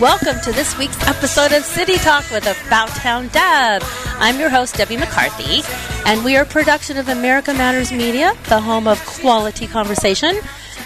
[0.00, 3.82] Welcome to this week's episode of City Talk with About Town Deb.
[4.18, 5.62] I'm your host, Debbie McCarthy,
[6.04, 10.38] and we are a production of America Matters Media, the home of quality conversation.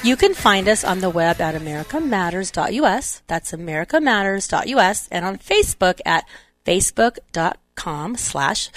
[0.05, 3.23] You can find us on the web at americamatters.us.
[3.27, 6.25] That's americamatters.us, and on Facebook at
[6.65, 8.71] facebook.com slash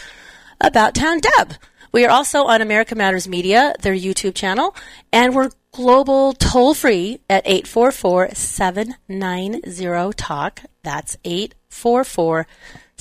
[0.59, 1.53] About Town Deb.
[1.91, 4.75] We are also on America Matters Media, their YouTube channel,
[5.11, 10.61] and we're global toll free at 844 790 TALK.
[10.83, 12.47] That's 844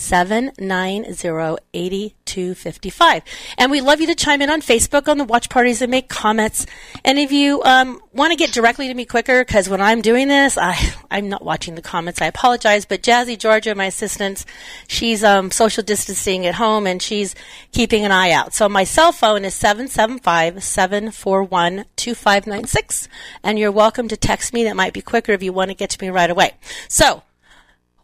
[0.03, 3.23] 790 8255.
[3.59, 6.09] And we love you to chime in on Facebook on the watch parties and make
[6.09, 6.67] comments.
[7.05, 10.29] And if you um, want to get directly to me quicker, because when I'm doing
[10.29, 10.77] this, I,
[11.11, 12.21] I'm not watching the comments.
[12.21, 12.85] I apologize.
[12.85, 14.45] But Jazzy Georgia, my assistant,
[14.89, 17.35] she's um, social distancing at home and she's
[17.73, 18.55] keeping an eye out.
[18.55, 23.09] So my cell phone is 775 741 2596.
[23.43, 24.65] And you're welcome to text me.
[24.65, 26.53] That might be quicker if you want to get to me right away.
[26.89, 27.23] So,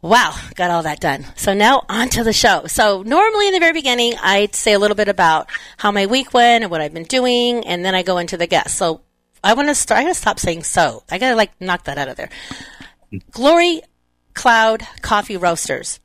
[0.01, 1.27] Wow, got all that done.
[1.35, 2.67] So now on to the show.
[2.67, 6.33] So normally in the very beginning, I'd say a little bit about how my week
[6.33, 8.79] went and what I've been doing, and then I go into the guests.
[8.79, 9.01] So
[9.43, 11.03] I want to start, I gotta stop saying so.
[11.11, 12.31] I gotta like knock that out of there.
[13.33, 13.83] Glory
[14.35, 15.99] Cloud Coffee Roasters.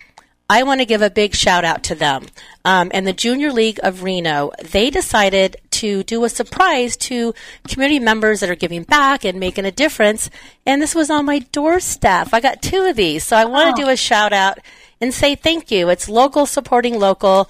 [0.50, 2.28] I want to give a big shout out to them.
[2.66, 7.34] Um, and the Junior League of Reno, they decided to do a surprise to
[7.68, 10.30] community members that are giving back and making a difference.
[10.66, 12.30] And this was on my doorstep.
[12.34, 13.24] I got two of these.
[13.24, 14.60] So I want to do a shout out
[15.02, 15.90] and say thank you.
[15.90, 17.50] It's local supporting local.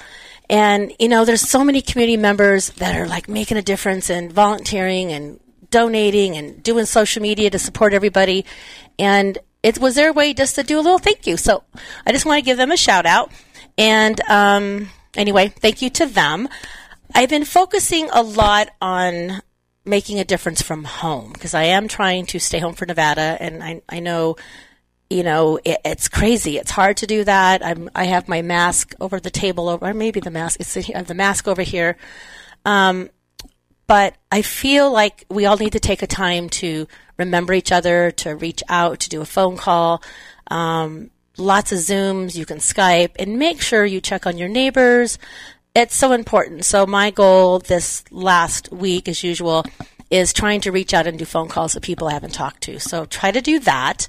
[0.50, 4.32] And, you know, there's so many community members that are like making a difference and
[4.32, 5.40] volunteering and
[5.70, 8.46] donating and doing social media to support everybody.
[9.00, 11.38] And it was their way just to do a little thank you.
[11.38, 11.64] So
[12.06, 13.32] I just want to give them a shout out.
[13.78, 16.50] And um, anyway, thank you to them.
[17.16, 19.42] I've been focusing a lot on
[19.86, 23.38] making a difference from home because I am trying to stay home for Nevada.
[23.40, 24.36] And I, I know,
[25.10, 26.58] you know, it, it's crazy.
[26.58, 27.66] It's hard to do that.
[27.66, 30.98] I'm, I have my mask over the table, over, or maybe the mask, it's, I
[30.98, 31.98] have the mask over here.
[32.66, 33.10] Um,
[33.88, 36.88] but I feel like we all need to take a time to
[37.18, 40.02] remember each other, to reach out, to do a phone call.
[40.48, 45.18] Um, lots of Zooms, you can Skype, and make sure you check on your neighbors.
[45.76, 46.66] It's so important.
[46.66, 49.66] So my goal this last week, as usual,
[50.12, 52.80] is trying to reach out and do phone calls to people I haven't talked to.
[52.80, 54.08] So try to do that.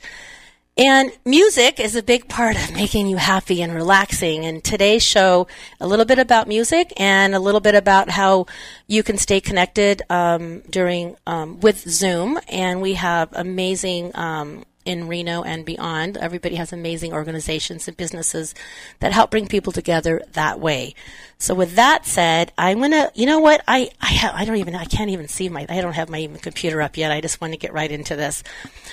[0.77, 4.45] And music is a big part of making you happy and relaxing.
[4.45, 5.47] And today's show,
[5.81, 8.47] a little bit about music and a little bit about how
[8.89, 12.41] you can stay connected um, during um, with Zoom.
[12.49, 16.17] And we have amazing um, in Reno and beyond.
[16.17, 18.55] Everybody has amazing organizations and businesses
[19.01, 20.95] that help bring people together that way.
[21.39, 23.63] So with that said, I'm gonna, you know what?
[23.67, 26.19] I I, ha- I don't even I can't even see my I don't have my
[26.19, 27.13] even computer up yet.
[27.13, 28.43] I just want to get right into this.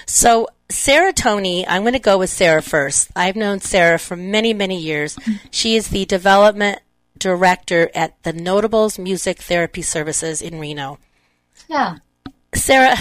[0.05, 3.11] So Sarah Tony, I'm going to go with Sarah first.
[3.15, 5.17] I've known Sarah for many many years.
[5.51, 6.79] She is the development
[7.17, 10.97] director at the Notables Music Therapy Services in Reno.
[11.69, 11.97] Yeah.
[12.53, 12.97] Sarah,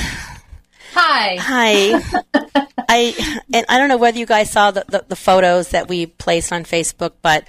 [0.93, 1.37] Hi.
[1.37, 2.67] Hi.
[2.89, 6.07] I and I don't know whether you guys saw the, the, the photos that we
[6.07, 7.45] placed on Facebook, but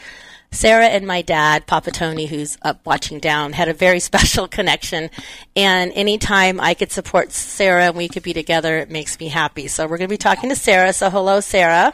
[0.52, 5.09] Sarah and my dad, Papa Tony, who's up watching down, had a very special connection.
[5.56, 9.68] And anytime I could support Sarah and we could be together, it makes me happy.
[9.68, 10.94] So we're going to be talking to Sarah.
[10.94, 11.94] So hello, Sarah.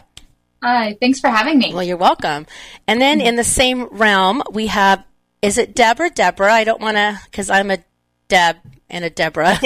[0.63, 0.97] Hi.
[0.99, 1.71] Thanks for having me.
[1.73, 2.47] Well, you're welcome.
[2.87, 5.03] And then in the same realm, we have,
[5.43, 6.51] is it Deb or Deborah?
[6.51, 7.77] I don't want to, because I'm a
[8.27, 8.57] Deb
[8.89, 9.59] and a Deborah.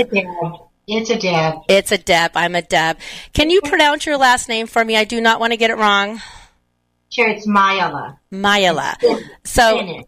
[0.88, 1.60] It's a dab.
[1.70, 2.22] It's a dab.
[2.22, 2.38] Deb.
[2.38, 2.98] I'm a Deb.
[3.34, 4.98] Can you pronounce your last name for me?
[4.98, 6.22] I do not want to get it wrong.
[7.10, 8.18] Sure, it's Mayala.
[8.32, 8.96] Mayala.
[9.44, 10.06] So,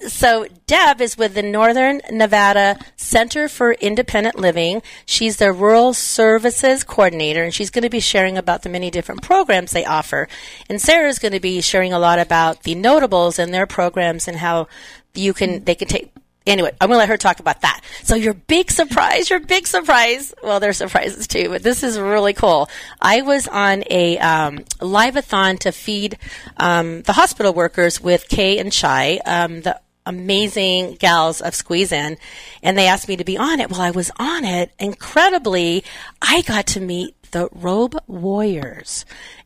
[0.08, 4.82] so Deb is with the Northern Nevada Center for Independent Living.
[5.06, 9.22] She's the Rural Services Coordinator, and she's going to be sharing about the many different
[9.22, 10.28] programs they offer.
[10.68, 14.38] And Sarah's going to be sharing a lot about the notables and their programs and
[14.38, 14.66] how
[15.14, 16.12] you can they can take
[16.50, 17.80] anyway, I'm going to let her talk about that.
[18.02, 20.34] So your big surprise, your big surprise.
[20.42, 22.68] Well, there's surprises too, but this is really cool.
[23.00, 26.18] I was on a um, live-a-thon to feed
[26.56, 32.16] um, the hospital workers with Kay and Shy, um, the amazing gals of Squeeze In,
[32.62, 33.70] and they asked me to be on it.
[33.70, 34.72] Well, I was on it.
[34.78, 35.84] Incredibly,
[36.20, 39.04] I got to meet the Robe Warriors,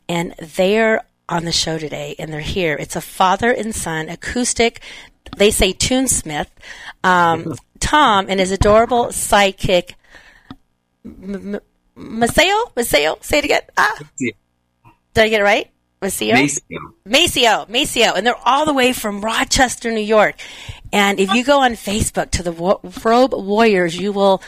[0.09, 2.75] and they're on the show today, and they're here.
[2.79, 4.81] It's a father and son acoustic.
[5.37, 6.47] They say tunesmith.
[7.03, 9.93] Um, Tom and his adorable sidekick,
[11.05, 11.61] M- M-
[11.95, 12.71] Maceo.
[12.75, 13.17] Maceo.
[13.21, 13.61] Say it again.
[13.77, 14.35] Ah, did
[15.15, 15.71] I get it right?
[16.01, 16.33] Maceo.
[16.35, 16.79] Maceo.
[17.05, 20.35] Maceo, Maceo, and they're all the way from Rochester, New York.
[20.91, 24.41] And if you go on Facebook to the Robe Warriors, you will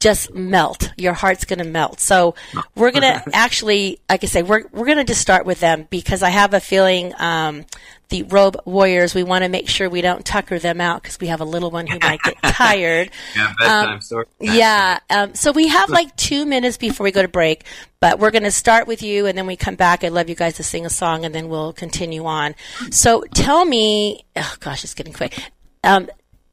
[0.00, 0.92] just melt.
[0.96, 2.00] Your heart's going to melt.
[2.00, 2.34] So
[2.74, 5.86] we're going to actually, like I say, we're we're going to just start with them
[5.90, 7.64] because I have a feeling um,
[8.08, 9.14] the Robe Warriors.
[9.14, 11.70] We want to make sure we don't tucker them out because we have a little
[11.70, 13.10] one who might get tired.
[13.36, 14.26] Yeah, bedtime story.
[14.40, 14.98] Yeah.
[15.10, 17.64] Um, so we have like two minutes before we go to break,
[18.00, 20.04] but we're going to start with you and then we come back.
[20.04, 22.54] I'd love you guys to sing a song and then we'll continue on.
[22.90, 25.38] So tell me, oh gosh, it's getting quick.
[25.84, 26.08] Um,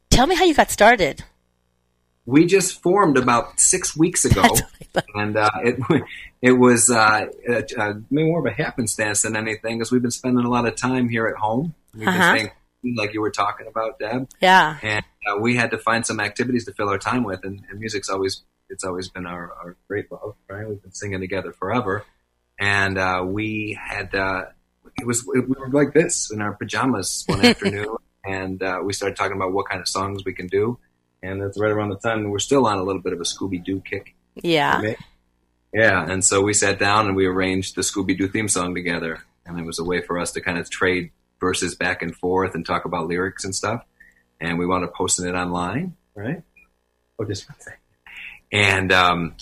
[0.10, 1.24] tell me how you got started.
[2.26, 5.06] We just formed about six weeks ago, That's what I thought.
[5.16, 6.04] and uh, it
[6.42, 7.28] it was uh,
[8.10, 11.28] more of a happenstance than anything, because we've been spending a lot of time here
[11.28, 11.74] at home.
[11.94, 12.34] We've Uh-huh.
[12.34, 12.40] been
[12.84, 14.78] staying, like you were talking about, Deb, Yeah.
[14.84, 17.80] and uh, we had to find some activities to fill our time with, and, and
[17.80, 20.68] music's always it's always been our, our great love, right?
[20.68, 22.04] We've been singing together forever,
[22.60, 24.46] and uh, we had uh,
[25.00, 27.96] it was we were like this in our pajamas one afternoon,
[28.26, 30.78] and uh, we started talking about what kind of songs we can do,
[31.26, 33.64] and that's right around the time we're still on a little bit of a Scooby
[33.64, 34.16] Doo kick.
[34.36, 34.94] Yeah.
[35.74, 39.24] Yeah, and so we sat down and we arranged the Scooby Doo theme song together,
[39.46, 41.12] and it was a way for us to kind of trade
[41.42, 43.84] verses back and forth and talk about lyrics and stuff.
[44.40, 46.42] And we wound up posting it online, right?
[47.20, 47.80] Oh, just one second.
[48.54, 49.36] And um,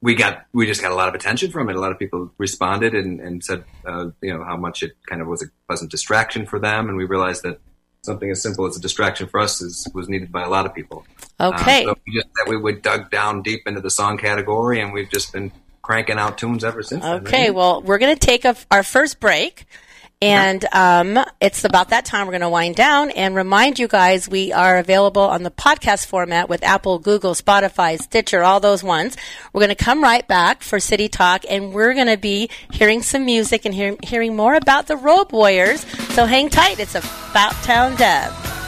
[0.00, 1.76] we got we just got a lot of attention from it.
[1.76, 5.20] A lot of people responded and, and said, uh, you know, how much it kind
[5.20, 7.58] of was a pleasant distraction for them, and we realized that
[8.02, 10.74] something as simple as a distraction for us is was needed by a lot of
[10.74, 11.04] people.
[11.38, 11.84] Okay.
[11.84, 14.92] Um, so we just that we would dug down deep into the song category, and
[14.92, 15.52] we've just been
[15.82, 17.02] cranking out tunes ever since.
[17.02, 17.54] then, Okay, right?
[17.54, 19.64] well, we're going to take a, our first break.
[20.22, 24.28] And um, it's about that time we're going to wind down and remind you guys
[24.28, 29.16] we are available on the podcast format with Apple, Google, Spotify, Stitcher, all those ones.
[29.54, 33.00] We're going to come right back for City Talk and we're going to be hearing
[33.00, 35.86] some music and hear, hearing more about the Robe Warriors.
[36.14, 36.80] So hang tight.
[36.80, 38.59] It's About Town Deb.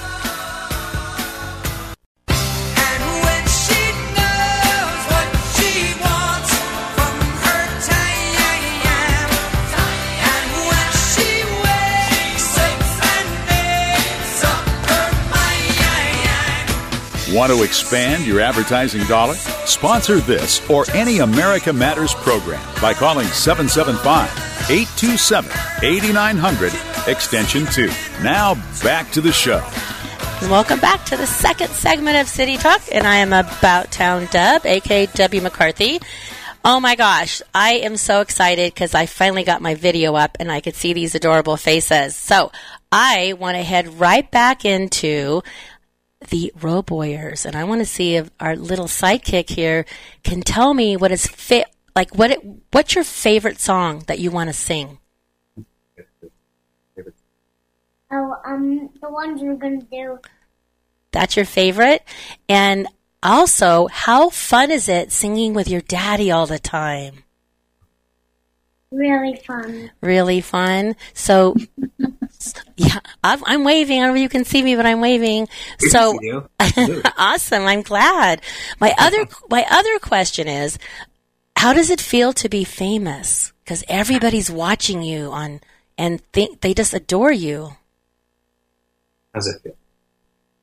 [17.32, 19.32] Want to expand your advertising dollar?
[19.64, 24.28] Sponsor this or any America Matters program by calling 775
[24.70, 25.50] 827
[25.82, 26.72] 8900
[27.08, 27.86] extension 2.
[28.22, 29.66] Now back to the show.
[30.42, 34.66] Welcome back to the second segment of City Talk, and I am About Town Deb,
[34.66, 36.00] aka Debbie McCarthy.
[36.66, 40.52] Oh my gosh, I am so excited because I finally got my video up and
[40.52, 42.14] I could see these adorable faces.
[42.14, 42.52] So
[42.92, 45.42] I want to head right back into
[46.28, 49.84] the Warriors, and I want to see if our little sidekick here
[50.22, 51.66] can tell me what is fit.
[51.94, 52.30] Like what?
[52.30, 52.40] It,
[52.70, 54.98] what's your favorite song that you want to sing?
[58.10, 60.18] Oh, um, the ones we're gonna do.
[61.12, 62.02] That's your favorite?
[62.48, 62.88] And
[63.22, 67.22] also, how fun is it singing with your daddy all the time?
[68.90, 69.90] Really fun.
[70.00, 70.96] Really fun.
[71.14, 71.54] So,
[72.76, 73.98] yeah, I'm, I'm waving.
[73.98, 75.48] I don't know if you can see me, but I'm waving.
[75.78, 76.48] So, see you.
[76.60, 77.10] Absolutely.
[77.16, 77.62] awesome.
[77.64, 78.42] I'm glad.
[78.80, 80.78] My other, my other question is,
[81.56, 83.52] how does it feel to be famous?
[83.64, 85.60] Because everybody's watching you on,
[85.96, 87.70] and think they just adore you.
[89.34, 89.76] How's it feel?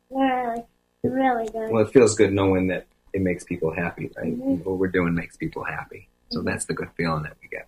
[0.09, 0.63] Really,
[1.03, 1.71] really good.
[1.71, 4.38] Well, it feels good knowing that it makes people happy, right?
[4.38, 4.69] Mm-hmm.
[4.69, 6.48] What we're doing makes people happy, so mm-hmm.
[6.48, 7.67] that's the good feeling that we get.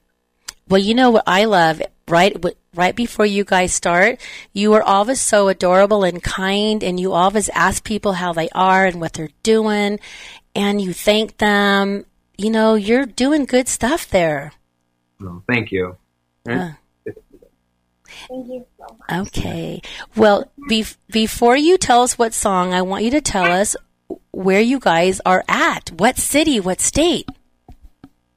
[0.72, 2.34] Well, you know what I love right
[2.74, 4.22] right before you guys start,
[4.54, 8.86] you are always so adorable and kind, and you always ask people how they are
[8.86, 10.00] and what they're doing,
[10.56, 12.06] and you thank them.
[12.38, 14.54] You know, you're doing good stuff there.
[15.20, 15.98] So, thank you.
[18.30, 19.28] Thank you so much.
[19.28, 19.82] Okay.
[20.16, 23.76] Well, be- before you tell us what song, I want you to tell us
[24.32, 25.92] where you guys are at.
[25.92, 26.62] What city?
[26.62, 27.28] What state?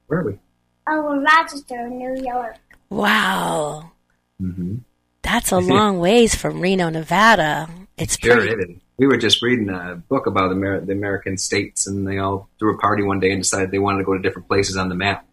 [0.08, 0.38] Where are we?
[0.86, 2.56] Oh, we're Rochester, New York.
[2.90, 3.90] Wow.
[4.40, 4.76] Mm-hmm.
[5.22, 7.68] That's a long ways from Reno, Nevada.
[7.96, 8.52] It's Sure, pretty.
[8.52, 8.76] it is.
[8.98, 12.74] we were just reading a book about Amer- the American states, and they all threw
[12.74, 14.94] a party one day and decided they wanted to go to different places on the
[14.94, 15.26] map.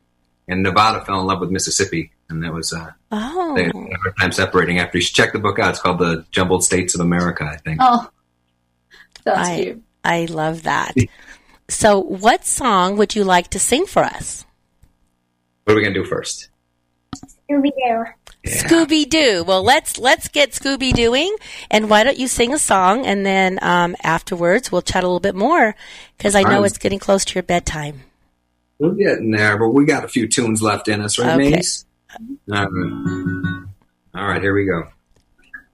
[0.48, 3.98] And Nevada fell in love with Mississippi, and that was uh, Oh, they had a
[3.98, 4.80] hard time separating.
[4.80, 7.58] After you should check the book out, it's called the Jumbled States of America, I
[7.58, 7.80] think.
[7.82, 8.10] Oh,
[9.26, 9.84] that's I, cute.
[10.04, 10.94] I love that.
[11.70, 14.46] So, what song would you like to sing for us?
[15.64, 16.50] What are we gonna do first?
[17.50, 18.06] Scooby Doo.
[18.46, 19.44] Scooby Doo.
[19.46, 21.30] Well, let's let's get Scooby Dooing,
[21.70, 25.20] and why don't you sing a song, and then um, afterwards we'll chat a little
[25.20, 25.76] bit more
[26.18, 26.66] because I know Fine.
[26.66, 28.02] it's getting close to your bedtime.
[28.80, 31.52] We're getting there, but we got a few tunes left in us, right, Okay.
[31.52, 31.86] Mace?
[32.52, 32.68] All right.
[34.16, 34.88] All right, here we go.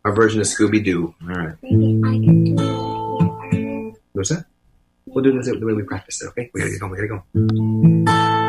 [0.04, 1.16] Our version of Scooby Doo.
[1.24, 1.56] All right.
[1.64, 3.96] Maybe I can do it.
[4.12, 4.46] What's that?
[5.06, 6.52] We'll do this the way we practice it, okay?
[6.54, 8.44] We gotta get going, we gotta go.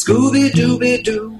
[0.00, 1.38] Scooby Dooby Doo,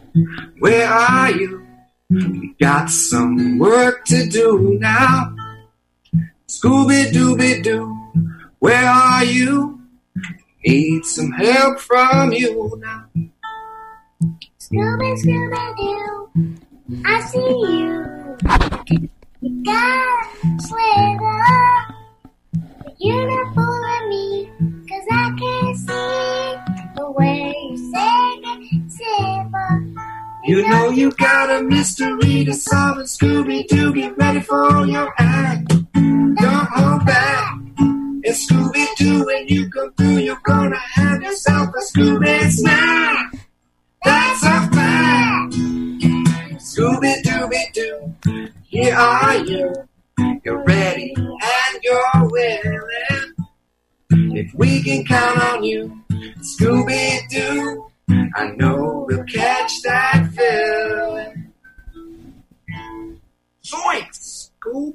[0.59, 1.67] where are you?
[2.11, 5.35] We got some work to do now.
[6.47, 7.97] Scooby Dooby Doo,
[8.59, 9.81] where are you?
[10.67, 13.07] Need some help from you now.
[14.59, 16.29] Scooby, Scooby Doo,
[17.07, 18.37] I see you.
[19.41, 20.27] You got
[22.83, 24.51] but you're not fooling me,
[24.87, 26.57] 'cause I can't see
[26.97, 28.40] the way you say.
[30.45, 35.13] You know you got a mystery to solve, and Scooby Doo, get ready for your
[35.19, 35.69] act.
[35.95, 37.59] Don't hold back.
[38.23, 43.35] It's Scooby Doo, when you come through, you're gonna have yourself a Scooby snack.
[44.05, 45.53] That's a fact.
[46.59, 48.15] Scooby Dooby Doo,
[48.65, 49.75] here are you.
[50.45, 53.35] You're ready and you're willing.
[54.11, 56.03] If we can count on you,
[56.41, 61.53] Scooby Doo, I know we'll catch that feeling.
[63.65, 64.95] Zoinks, Scoob.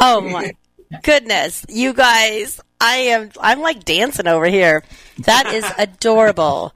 [0.00, 0.52] Oh my
[1.02, 2.60] goodness, you guys!
[2.80, 4.82] I am I'm like dancing over here.
[5.20, 6.72] That is adorable.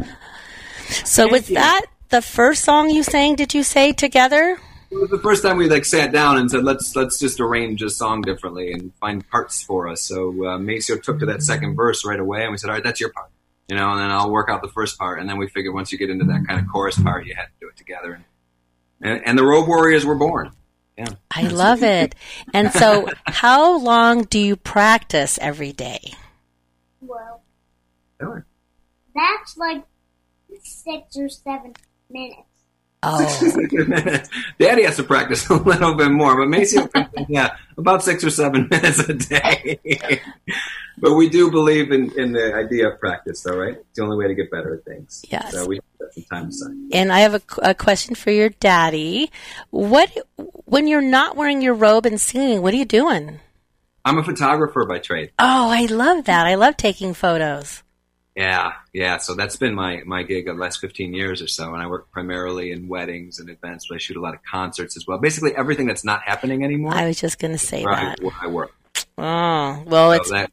[0.89, 3.37] So was that the first song you sang?
[3.37, 4.59] Did you say together?
[4.91, 7.83] It was the first time we like sat down and said, "Let's let's just arrange
[7.83, 11.75] a song differently and find parts for us." So uh, Maceo took to that second
[11.75, 13.31] verse right away, and we said, "All right, that's your part,"
[13.69, 15.91] you know, and then I'll work out the first part, and then we figured once
[15.93, 18.25] you get into that kind of chorus part, you had to do it together,
[19.01, 20.51] and and the Robe Warriors were born.
[20.97, 22.15] Yeah, I love it.
[22.53, 26.01] And so, how long do you practice every day?
[27.01, 27.43] Well,
[28.21, 28.47] Sure.
[29.15, 29.85] that's like
[30.63, 31.75] six or seven
[32.09, 32.43] minutes.
[33.07, 33.19] Oh,
[34.59, 36.89] Daddy has to practice a little bit more, but Maceo,
[37.29, 39.79] yeah, about six or seven minutes a day.
[40.99, 43.75] but we do believe in, in the idea of practice, though, right?
[43.77, 45.25] It's the only way to get better at things.
[45.29, 45.53] Yes.
[45.53, 46.73] So we set some time aside.
[46.93, 49.31] and I have a, a question for your daddy.
[49.71, 50.11] What
[50.65, 52.63] when you're not wearing your robe and singing?
[52.63, 53.41] What are you doing?
[54.05, 55.31] I'm a photographer by trade.
[55.39, 56.47] Oh, I love that.
[56.47, 57.84] I love taking photos.
[58.35, 59.19] Yeah, yeah.
[59.19, 61.73] So that's been my, my gig the last 15 years or so.
[61.73, 64.97] And I work primarily in weddings and events, but I shoot a lot of concerts
[64.97, 65.19] as well.
[65.19, 66.95] Basically, everything that's not happening anymore.
[66.95, 68.19] I was just going to say where, that.
[68.21, 68.75] I, where I work.
[69.17, 70.51] Oh, well, So it's that,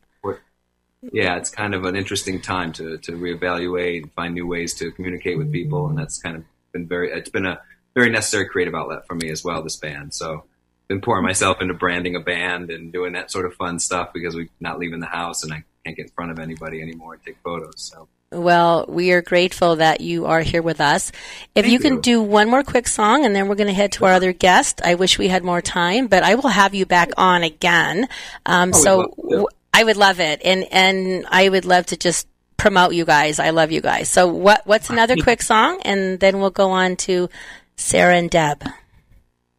[1.12, 4.92] yeah, it's kind of an interesting time to, to reevaluate and find new ways to
[4.92, 5.88] communicate with people.
[5.88, 7.60] And that's kind of been very, it's been a
[7.96, 10.14] very necessary creative outlet for me as well, this band.
[10.14, 10.44] So
[10.88, 14.36] been pouring myself into branding a band and doing that sort of fun stuff because
[14.36, 17.24] we're not leaving the house and I can't get in front of anybody anymore and
[17.24, 17.74] take photos.
[17.78, 21.12] So well, we are grateful that you are here with us.
[21.54, 22.02] If Thank you can you.
[22.02, 24.82] do one more quick song and then we're going to head to our other guest.
[24.86, 28.08] I wish we had more time, but I will have you back on again.
[28.46, 29.84] Um, Oh, so to.
[29.84, 30.42] would love it.
[30.46, 33.38] And, and I would love to just promote you guys.
[33.38, 34.08] I love you guys.
[34.08, 35.82] So what, what's another quick song?
[35.84, 37.28] And then we'll go on to
[37.76, 38.64] Sarah and Deb.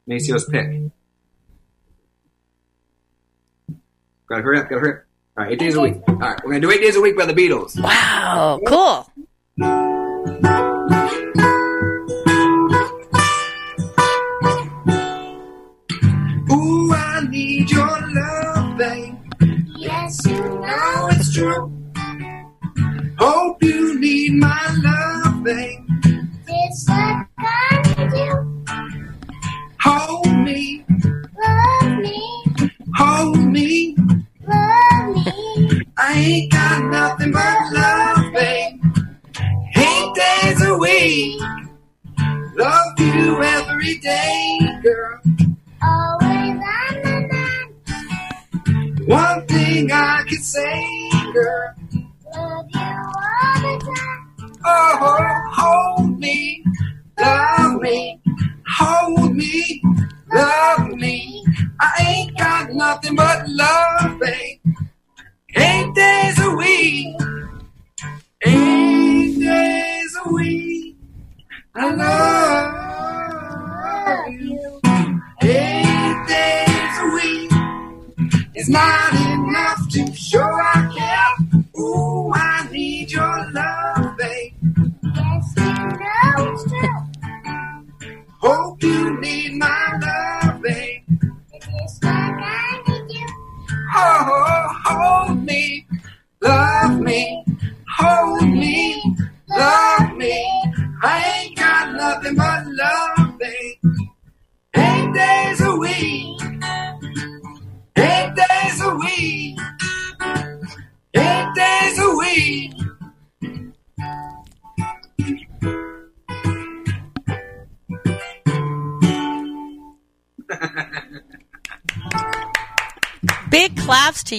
[0.06, 0.66] Maceo's pick.
[4.28, 5.04] Gotta hurry up, gotta hurry up.
[5.36, 5.94] All right, eight days a week.
[6.08, 7.80] All right, we're gonna do eight days a week by the Beatles.
[7.82, 8.60] Wow.
[8.66, 9.06] Cool.
[16.50, 19.14] Ooh, I need your love, babe.
[19.76, 21.72] Yes, you know Know it's true.
[23.18, 25.80] Hope you need my love, babe.
[26.48, 28.64] it's what I do.
[29.80, 30.84] Hold me,
[31.44, 32.44] Love me,
[32.96, 33.96] hold me.
[35.24, 38.80] I ain't got nothing but love, babe.
[39.76, 41.40] Eight days a week.
[42.56, 45.20] Love you every day, girl.
[45.82, 47.26] Always on my
[47.86, 49.08] mind.
[49.08, 51.74] One thing I can say, girl.
[52.34, 54.58] Love you all the time.
[54.64, 56.64] Oh, hold me,
[57.18, 58.20] love me,
[58.76, 59.82] hold me,
[60.32, 61.44] love me.
[61.80, 64.58] I ain't got nothing but love, babe.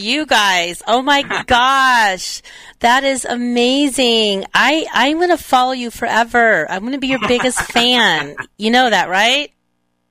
[0.03, 0.83] You guys.
[0.87, 2.41] Oh my gosh.
[2.79, 4.45] That is amazing.
[4.53, 6.69] I, I'm going to follow you forever.
[6.69, 8.35] I'm going to be your biggest fan.
[8.57, 9.49] You know that, right?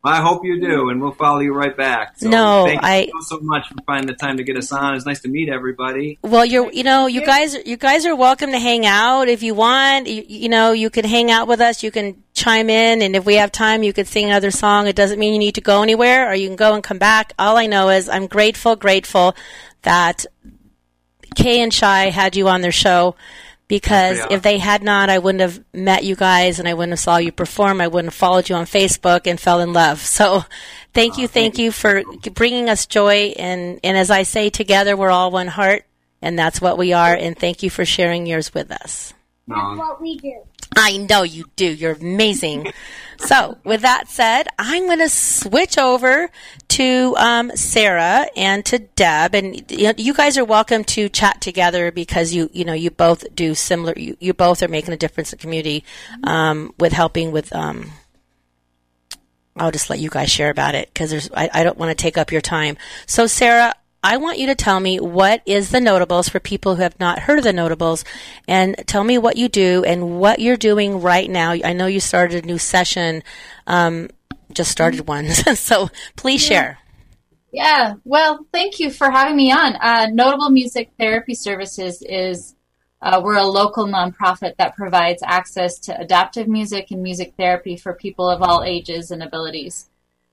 [0.04, 2.18] I hope you do, and we'll follow you right back.
[2.18, 4.96] So No, thank I- you so much for finding the time to get us on.
[4.96, 6.18] It's nice to meet everybody.
[6.22, 9.54] Well, you're, you know, you guys, you guys are welcome to hang out if you
[9.54, 10.08] want.
[10.08, 11.84] You, you know, you can hang out with us.
[11.84, 14.88] You can chime in, and if we have time, you could sing another song.
[14.88, 17.32] It doesn't mean you need to go anywhere, or you can go and come back.
[17.38, 19.36] All I know is I'm grateful, grateful
[19.82, 20.26] that
[21.34, 23.16] Kay and Shy had you on their show
[23.68, 24.36] because oh, they are.
[24.36, 27.16] if they had not, I wouldn't have met you guys and I wouldn't have saw
[27.16, 27.80] you perform.
[27.80, 30.00] I wouldn't have followed you on Facebook and fell in love.
[30.12, 30.44] So
[30.92, 32.02] thank you, oh, thank you for
[32.34, 33.34] bringing us joy.
[33.38, 35.86] And, and as I say, together we're all one heart
[36.20, 37.14] and that's what we are.
[37.14, 39.14] And thank you for sharing yours with us.
[39.46, 40.42] That's what we do.
[40.76, 41.66] I know you do.
[41.66, 42.72] You're amazing.
[43.18, 46.30] so, with that said, I'm going to switch over
[46.68, 51.40] to um, Sarah and to Deb, and you, know, you guys are welcome to chat
[51.40, 53.94] together because you you know you both do similar.
[53.96, 55.84] You, you both are making a difference in the community
[56.24, 57.54] um, with helping with.
[57.54, 57.90] Um,
[59.56, 62.00] I'll just let you guys share about it because there's I, I don't want to
[62.00, 62.76] take up your time.
[63.06, 63.74] So, Sarah.
[64.04, 67.20] I want you to tell me what is the notables for people who have not
[67.20, 68.04] heard of the notables
[68.48, 71.52] and tell me what you do and what you're doing right now.
[71.52, 73.22] I know you started a new session,
[73.68, 74.10] um,
[74.52, 75.28] just started one.
[75.54, 76.78] so please share.
[77.52, 79.76] Yeah, well, thank you for having me on.
[79.76, 82.56] Uh, Notable Music Therapy Services is
[83.02, 87.92] uh, we're a local nonprofit that provides access to adaptive music and music therapy for
[87.94, 89.90] people of all ages and abilities.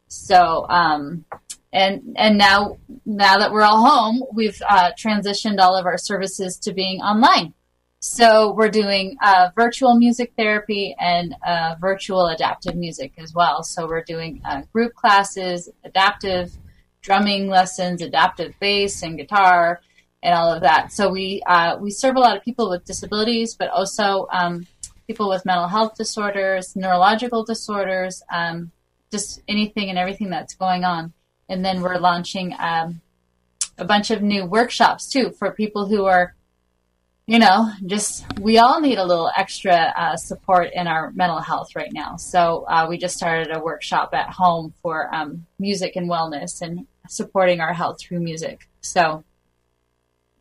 [0.07, 1.25] So, um,
[1.71, 6.57] and and now now that we're all home, we've uh, transitioned all of our services
[6.57, 7.53] to being online.
[8.01, 13.61] So we're doing uh, virtual music therapy and uh, virtual adaptive music as well.
[13.61, 16.51] So we're doing uh, group classes, adaptive
[17.01, 19.81] drumming lessons, adaptive bass and guitar,
[20.23, 20.91] and all of that.
[20.91, 24.65] So we uh, we serve a lot of people with disabilities, but also um,
[25.05, 28.71] people with mental health disorders, neurological disorders, um,
[29.11, 31.13] just anything and everything that's going on.
[31.49, 33.01] And then we're launching um,
[33.77, 36.35] a bunch of new workshops too for people who are
[37.29, 41.75] you know, just we all need a little extra uh, support in our mental health
[41.75, 42.15] right now.
[42.15, 46.87] So uh, we just started a workshop at home for um, music and wellness and
[47.07, 48.67] supporting our health through music.
[48.81, 49.23] So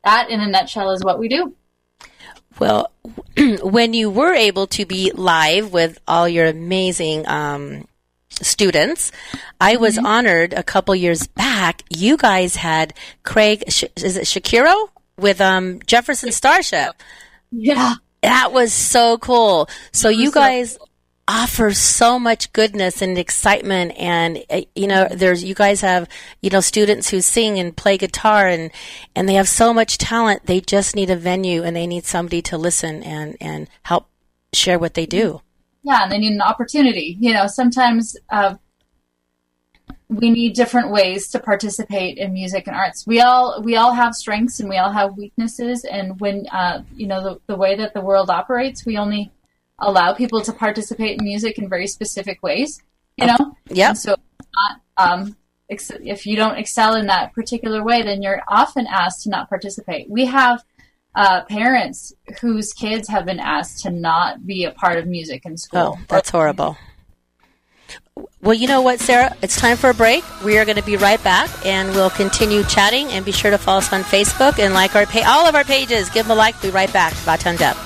[0.02, 1.54] that, in a nutshell, is what we do.
[2.58, 2.90] Well,
[3.62, 7.86] when you were able to be live with all your amazing um,
[8.30, 9.12] students,
[9.60, 11.82] I was honored a couple years back.
[11.90, 14.88] You guys had Craig, Sh- is it Chaquico
[15.18, 16.94] with um, Jefferson Starship?
[17.50, 17.94] Yeah.
[18.22, 19.68] That was so cool.
[19.92, 20.78] So you was so- guys
[21.30, 26.08] offer so much goodness and excitement and uh, you know there's you guys have
[26.40, 28.70] you know students who sing and play guitar and
[29.14, 32.40] and they have so much talent they just need a venue and they need somebody
[32.40, 34.08] to listen and and help
[34.54, 35.42] share what they do
[35.88, 37.16] Yeah, and they need an opportunity.
[37.18, 38.56] You know, sometimes uh,
[40.10, 43.06] we need different ways to participate in music and arts.
[43.06, 45.84] We all we all have strengths and we all have weaknesses.
[45.84, 49.32] And when uh, you know the, the way that the world operates, we only
[49.78, 52.82] allow people to participate in music in very specific ways.
[53.16, 53.88] You know, yeah.
[53.88, 54.14] And so,
[54.54, 55.36] not, um,
[55.70, 59.48] ex- if you don't excel in that particular way, then you're often asked to not
[59.48, 60.10] participate.
[60.10, 60.62] We have
[61.14, 65.56] uh, parents whose kids have been asked to not be a part of music in
[65.56, 65.96] school.
[65.96, 66.76] oh that's horrible.
[68.42, 69.34] Well you know what sarah?
[69.42, 70.22] It's time for a break.
[70.44, 73.58] We are going to be right back and we'll continue chatting and be sure to
[73.58, 76.08] follow us on facebook and like our pa- all of our pages.
[76.10, 76.60] Give them a like.
[76.62, 77.12] Be right back.
[77.22, 77.76] About Town Deb.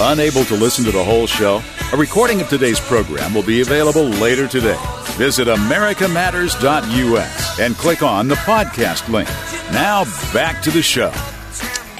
[0.00, 4.04] Unable to listen to the whole show, a recording of today's program will be available
[4.04, 4.78] later today.
[5.16, 9.28] Visit americamatters.us and click on the podcast link.
[9.72, 11.12] Now back to the show.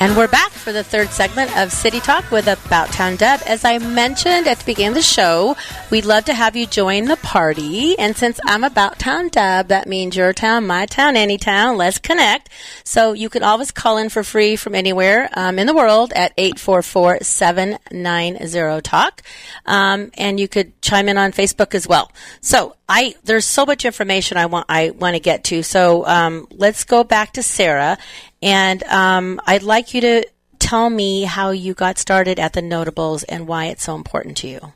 [0.02, 3.42] And we're back for the third segment of City Talk with About Town Deb.
[3.44, 5.58] As I mentioned at the beginning of the show,
[5.90, 7.98] we'd love to have you join the party.
[7.98, 11.76] And since I'm About Town Deb, that means your town, my town, any town.
[11.76, 12.48] Let's connect.
[12.82, 16.34] So you can always call in for free from anywhere um, in the world at
[16.38, 19.22] 844-790-TALK.
[19.66, 22.10] Um, and you could chime in on Facebook as well.
[22.40, 25.62] So I there's so much information I want I want to get to.
[25.62, 27.98] So um, let's go back to Sarah,
[28.42, 30.26] and um, I'd like you to
[30.59, 34.48] tell me how you got started at the Notables and why it's so important to
[34.48, 34.72] you.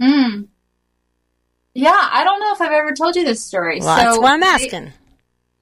[0.00, 0.48] Mm.
[1.74, 3.80] Yeah, I don't know if I've ever told you this story.
[3.80, 4.92] Well, that's why I'm asking.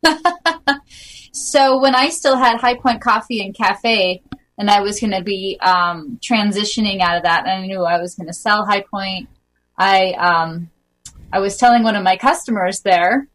[1.33, 4.23] so when I still had High Point Coffee and Cafe,
[4.57, 8.01] and I was going to be um, transitioning out of that, and I knew I
[8.01, 9.29] was going to sell High Point.
[9.77, 10.71] I um,
[11.33, 13.27] I was telling one of my customers there,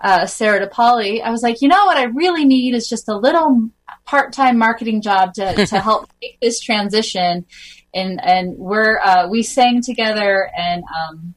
[0.00, 3.16] uh, Sarah DePauli, I was like, you know what I really need is just a
[3.16, 3.68] little
[4.06, 7.44] part-time marketing job to, to help make this transition.
[7.92, 11.34] And, and we're, uh, we sang together and, um,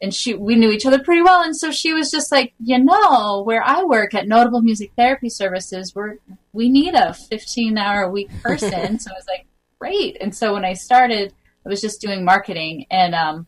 [0.00, 1.42] and she, we knew each other pretty well.
[1.42, 5.28] And so she was just like, you know, where I work at Notable Music Therapy
[5.28, 6.16] Services, we're,
[6.52, 8.98] we need a 15 hour a week person.
[8.98, 9.46] so I was like,
[9.78, 10.16] great.
[10.20, 13.46] And so when I started, I was just doing marketing and, um,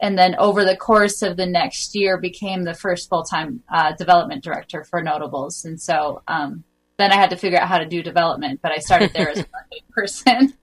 [0.00, 4.42] and then over the course of the next year became the first full-time uh, development
[4.42, 6.64] director for notables and so um,
[6.98, 9.38] then i had to figure out how to do development but i started there as
[9.38, 10.54] a marketing person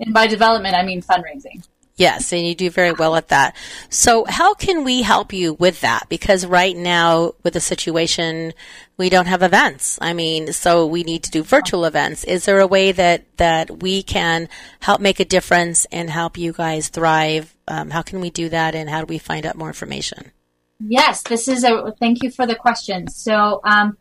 [0.00, 1.62] and by development i mean fundraising
[2.00, 3.54] Yes, and you do very well at that.
[3.90, 6.06] So, how can we help you with that?
[6.08, 8.54] Because right now, with the situation,
[8.96, 9.98] we don't have events.
[10.00, 12.24] I mean, so we need to do virtual events.
[12.24, 14.48] Is there a way that that we can
[14.80, 17.54] help make a difference and help you guys thrive?
[17.70, 20.32] Um, how can we do that, and how do we find out more information?
[20.80, 23.08] Yes, this is a thank you for the question.
[23.08, 23.96] So, um,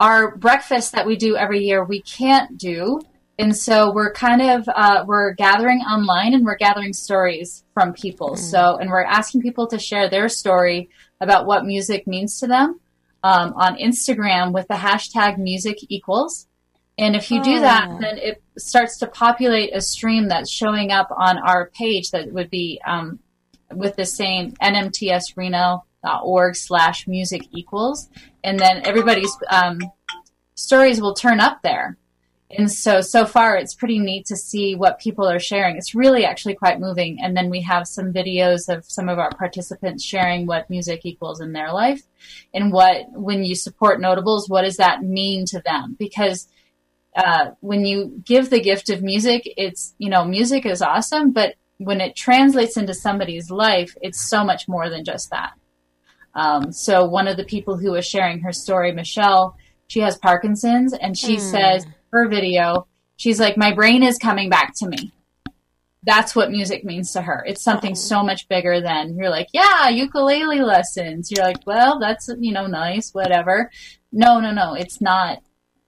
[0.00, 3.00] our breakfast that we do every year, we can't do
[3.38, 8.30] and so we're kind of uh, we're gathering online and we're gathering stories from people
[8.30, 8.38] mm.
[8.38, 10.88] so and we're asking people to share their story
[11.20, 12.80] about what music means to them
[13.22, 16.46] um, on instagram with the hashtag music equals
[16.98, 17.98] and if you do that Oh.
[18.00, 22.50] then it starts to populate a stream that's showing up on our page that would
[22.50, 23.18] be um,
[23.72, 28.08] with the same nmtsreno.org slash music equals.
[28.42, 29.78] And then everybody's um,
[30.54, 31.96] stories will turn up there.
[32.56, 35.76] And so so far it's pretty neat to see what people are sharing.
[35.76, 37.20] It's really actually quite moving.
[37.20, 41.40] And then we have some videos of some of our participants sharing what music equals
[41.40, 42.02] in their life
[42.52, 45.96] and what when you support notables what does that mean to them?
[45.98, 46.46] Because
[47.16, 51.54] uh, when you give the gift of music it's you know music is awesome but
[51.78, 55.52] when it translates into somebody's life it's so much more than just that.
[56.34, 60.92] Um, so one of the people who was sharing her story michelle she has parkinson's
[60.92, 61.40] and she Hmm.
[61.40, 65.12] says her video she's like my brain is coming back to me.
[66.06, 67.42] That's what music means to her.
[67.46, 71.30] It's something so much bigger than you're like yeah ukulele lessons.
[71.30, 73.70] You're like well that's you know nice whatever.
[74.12, 75.38] No no no it's not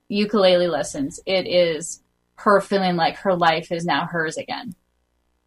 [0.09, 1.19] ukulele lessons.
[1.25, 2.01] It is
[2.35, 4.75] her feeling like her life is now hers again.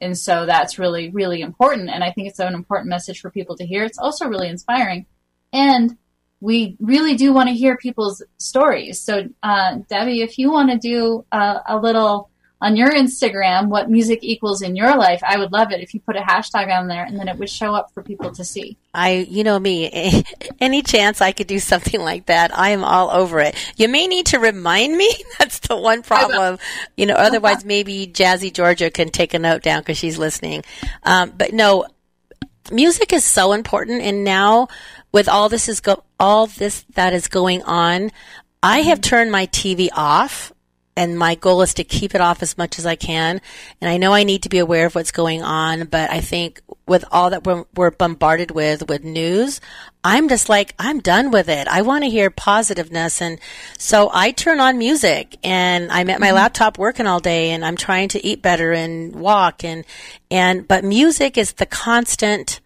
[0.00, 3.56] And so that's really really important and i think it's an important message for people
[3.56, 3.84] to hear.
[3.84, 5.06] It's also really inspiring
[5.52, 5.96] and
[6.40, 9.00] we really do want to hear people's stories.
[9.00, 12.29] So, uh, Debbie, if you want to do uh, a little
[12.62, 16.00] on your Instagram, what music equals in your life, I would love it if you
[16.00, 18.76] put a hashtag on there and then it would show up for people to see.
[18.92, 20.22] I, you know me,
[20.60, 23.54] any chance I could do something like that, I am all over it.
[23.76, 25.10] You may need to remind me.
[25.38, 26.58] That's the one problem.
[26.96, 30.62] You know, otherwise maybe Jazzy Georgia can take a note down because she's listening.
[31.04, 31.86] Um, but no,
[32.70, 34.02] music is so important.
[34.02, 34.68] And now
[35.12, 38.10] with all this is go, all this that is going on,
[38.62, 40.52] I have turned my TV off
[40.96, 43.40] and my goal is to keep it off as much as I can.
[43.80, 46.60] And I know I need to be aware of what's going on, but I think
[46.86, 49.60] with all that we're, we're bombarded with with news,
[50.02, 51.68] I'm just like I'm done with it.
[51.68, 53.38] I want to hear positiveness, and
[53.78, 57.76] so I turn on music, and I'm at my laptop working all day, and I'm
[57.76, 59.84] trying to eat better and walk, and
[60.30, 62.60] and but music is the constant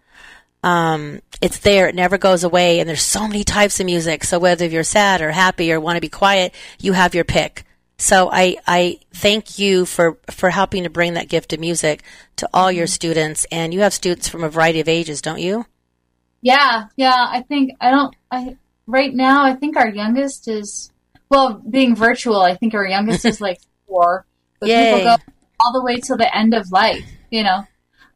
[0.65, 1.87] um, it's there.
[1.87, 2.79] It never goes away.
[2.79, 4.23] And there's so many types of music.
[4.23, 7.63] So whether you're sad or happy or want to be quiet, you have your pick.
[7.97, 12.03] So I, I thank you for, for helping to bring that gift of music
[12.35, 13.45] to all your students.
[13.51, 15.65] And you have students from a variety of ages, don't you?
[16.41, 17.25] Yeah, yeah.
[17.27, 18.15] I think I don't.
[18.29, 20.91] I right now I think our youngest is
[21.27, 22.39] well, being virtual.
[22.39, 24.27] I think our youngest is like four.
[24.59, 24.93] But Yay.
[24.93, 25.15] people go
[25.59, 27.03] all the way till the end of life.
[27.31, 27.67] You know,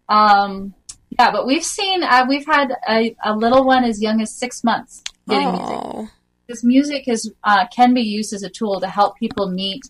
[0.09, 0.75] um,
[1.17, 1.31] yeah.
[1.31, 5.03] But we've seen uh, we've had a, a little one as young as six months
[5.27, 6.09] getting music.
[6.49, 9.83] This music is uh, can be used as a tool to help people meet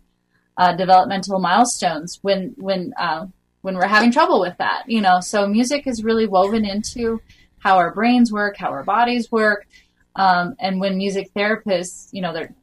[0.57, 3.27] uh, developmental milestones when when uh,
[3.61, 4.83] when we're having trouble with that.
[4.85, 7.21] You know, so music is really woven into
[7.59, 9.67] how our brains work, how our bodies work,
[10.17, 12.53] um, and when music therapists, you know, they're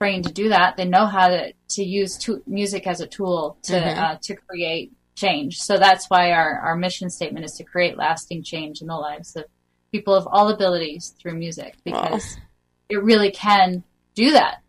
[0.00, 3.58] trained to do that, they know how to to use to- music as a tool
[3.64, 3.98] to Mhm.
[3.98, 5.58] uh, to create change.
[5.58, 9.36] So that's why our our mission statement is to create lasting change in the lives
[9.36, 9.44] of
[9.92, 12.38] people of all abilities through music because
[12.88, 13.82] it really can
[14.14, 14.62] do that.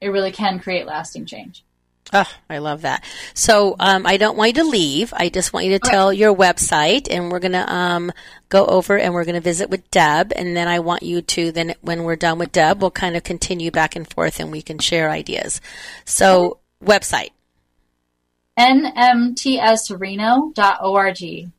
[0.00, 1.64] It really can create lasting change.
[2.12, 3.02] Oh, I love that.
[3.34, 5.12] So um, I don't want you to leave.
[5.14, 8.12] I just want you to tell your website, and we're gonna um,
[8.48, 11.74] go over and we're gonna visit with Deb, and then I want you to then
[11.82, 14.78] when we're done with Deb, we'll kind of continue back and forth, and we can
[14.78, 15.60] share ideas.
[16.06, 17.32] So website,
[18.58, 21.50] nmtsreno.org.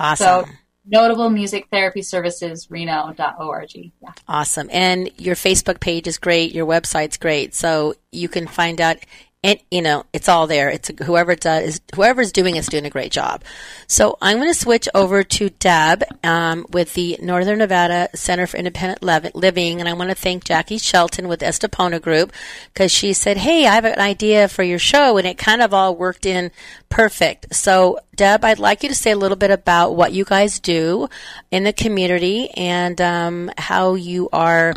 [0.00, 0.46] awesome, So
[0.86, 3.70] notable music therapy services reno.org.
[3.74, 4.12] Yeah.
[4.28, 6.54] awesome, and your Facebook page is great.
[6.54, 8.98] Your website's great, so you can find out.
[9.42, 10.68] And you know, it's all there.
[10.68, 13.42] It's whoever does, whoever's doing it's doing a great job.
[13.86, 18.58] So I'm going to switch over to Deb um, with the Northern Nevada Center for
[18.58, 22.34] Independent Living, and I want to thank Jackie Shelton with Estepona Group
[22.74, 25.72] because she said, "Hey, I have an idea for your show," and it kind of
[25.72, 26.50] all worked in
[26.90, 27.54] perfect.
[27.54, 31.08] So, Deb, I'd like you to say a little bit about what you guys do
[31.50, 34.74] in the community and um, how you are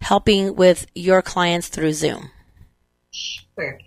[0.00, 2.30] helping with your clients through Zoom.
[3.58, 3.78] Sure.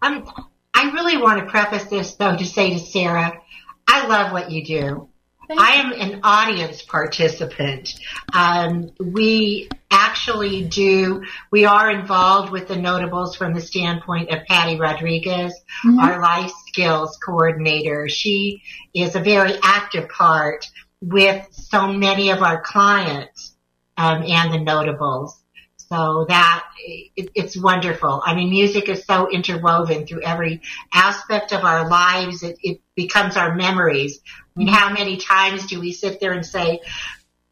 [0.00, 0.24] Um,
[0.72, 3.40] I really want to preface this though to say to Sarah,
[3.86, 5.08] I love what you do.
[5.50, 7.98] I am an audience participant.
[8.34, 14.78] Um, we actually do, we are involved with the notables from the standpoint of Patty
[14.78, 15.54] Rodriguez,
[16.00, 18.08] our life skills coordinator.
[18.08, 18.62] She
[18.94, 20.66] is a very active part
[21.00, 23.54] with so many of our clients
[23.96, 25.42] um, and the notables.
[25.88, 28.22] So that it, it's wonderful.
[28.24, 30.60] I mean, music is so interwoven through every
[30.92, 32.42] aspect of our lives.
[32.42, 34.20] It, it becomes our memories.
[34.26, 36.80] I mean, how many times do we sit there and say,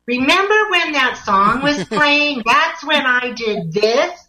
[0.06, 2.42] remember when that song was playing?
[2.44, 4.22] That's when I did this.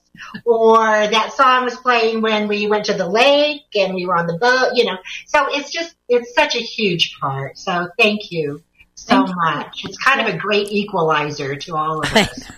[0.45, 4.25] Or that song was playing when we went to the lake and we were on
[4.25, 4.97] the boat, you know.
[5.27, 7.57] So it's just, it's such a huge part.
[7.57, 8.63] So thank you
[8.95, 9.35] so Thank you.
[9.35, 9.85] much.
[9.85, 12.51] It's kind of a great equalizer to all of us.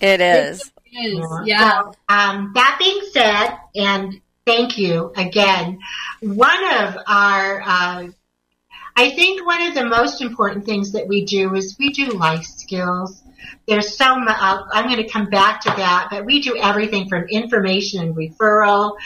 [0.00, 0.70] It is.
[1.44, 1.70] Yeah.
[1.70, 5.78] So, um, that being said, and thank you again.
[6.20, 8.08] One of our, uh,
[8.98, 12.44] I think one of the most important things that we do is we do life
[12.44, 13.22] skills.
[13.68, 17.24] There's so much, I'm going to come back to that, but we do everything from
[17.28, 18.96] information and referral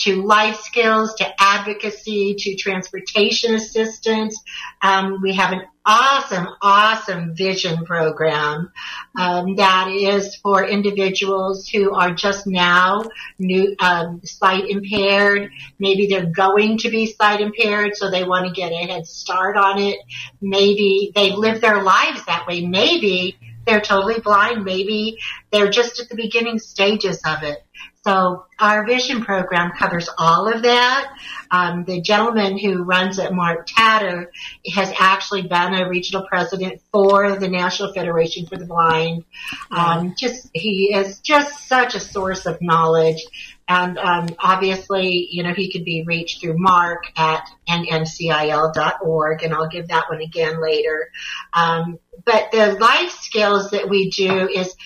[0.00, 4.42] to life skills to advocacy to transportation assistance.
[4.82, 8.72] Um, we have an awesome, awesome vision program
[9.16, 13.02] um, that is for individuals who are just now
[13.38, 15.50] new um, sight impaired.
[15.78, 19.56] Maybe they're going to be sight impaired, so they want to get a head start
[19.56, 19.98] on it.
[20.40, 22.66] Maybe they live their lives that way.
[22.66, 24.64] Maybe they're totally blind.
[24.64, 25.18] Maybe
[25.50, 27.65] they're just at the beginning stages of it.
[28.06, 31.12] So our vision program covers all of that.
[31.50, 34.30] Um, the gentleman who runs it, Mark Tatter,
[34.72, 39.24] has actually been a regional president for the National Federation for the Blind.
[39.72, 43.24] Um, just he is just such a source of knowledge,
[43.66, 49.68] and um, obviously, you know, he could be reached through Mark at nncil.org, and I'll
[49.68, 51.10] give that one again later.
[51.52, 54.76] Um, but the life skills that we do is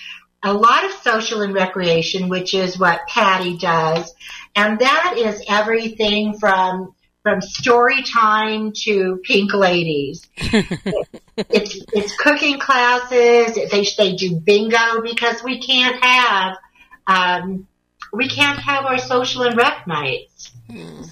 [0.43, 4.13] a lot of social and recreation, which is what Patty does.
[4.55, 10.27] And that is everything from from story time to pink ladies.
[10.37, 13.55] it's it's cooking classes.
[13.69, 16.57] They they do bingo because we can't have
[17.05, 17.67] um,
[18.11, 20.51] we can't have our social and rec nights.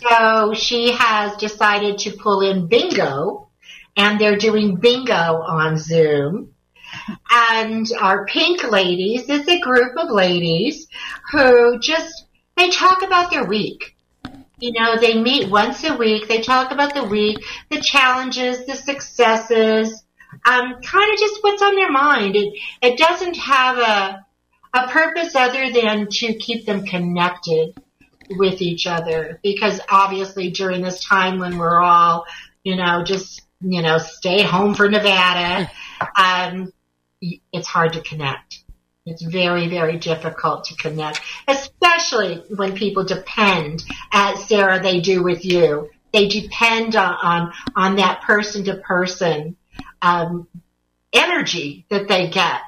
[0.10, 3.50] So she has decided to pull in bingo,
[3.98, 6.54] and they're doing bingo on Zoom.
[7.32, 10.88] And our pink ladies is a group of ladies
[11.32, 12.26] who just,
[12.58, 13.96] they talk about their week.
[14.60, 16.28] You know, they meet once a week.
[16.28, 20.04] They talk about the week, the challenges, the successes,
[20.46, 22.36] um, kind of just what's on their mind.
[22.36, 24.26] It, it doesn't have a,
[24.74, 27.74] a purpose other than to keep them connected
[28.30, 32.26] with each other because obviously during this time when we're all,
[32.64, 35.72] you know, just, you know, stay home for Nevada,
[36.16, 36.72] um,
[37.22, 38.64] it's hard to connect.
[39.06, 45.46] It's very, very difficult to connect, especially when people depend, as Sarah, they do with
[45.46, 49.56] you, they depend on on, on that person to person
[50.02, 50.48] um,
[51.14, 52.62] energy that they get.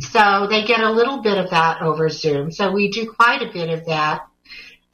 [0.00, 2.50] So they get a little bit of that over Zoom.
[2.50, 4.26] So we do quite a bit of that.